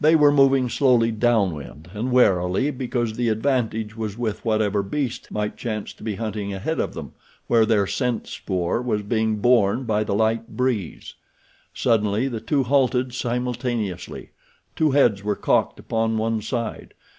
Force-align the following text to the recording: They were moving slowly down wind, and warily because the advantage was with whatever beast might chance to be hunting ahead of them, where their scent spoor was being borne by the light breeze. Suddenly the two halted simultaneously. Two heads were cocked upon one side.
They 0.00 0.16
were 0.16 0.32
moving 0.32 0.70
slowly 0.70 1.10
down 1.10 1.54
wind, 1.54 1.90
and 1.92 2.10
warily 2.10 2.70
because 2.70 3.12
the 3.12 3.28
advantage 3.28 3.94
was 3.94 4.16
with 4.16 4.42
whatever 4.42 4.82
beast 4.82 5.30
might 5.30 5.58
chance 5.58 5.92
to 5.92 6.02
be 6.02 6.14
hunting 6.14 6.54
ahead 6.54 6.80
of 6.80 6.94
them, 6.94 7.12
where 7.46 7.66
their 7.66 7.86
scent 7.86 8.26
spoor 8.26 8.80
was 8.80 9.02
being 9.02 9.36
borne 9.36 9.84
by 9.84 10.02
the 10.02 10.14
light 10.14 10.56
breeze. 10.56 11.12
Suddenly 11.74 12.26
the 12.28 12.40
two 12.40 12.62
halted 12.62 13.12
simultaneously. 13.12 14.30
Two 14.76 14.92
heads 14.92 15.22
were 15.22 15.36
cocked 15.36 15.78
upon 15.78 16.16
one 16.16 16.40
side. 16.40 16.94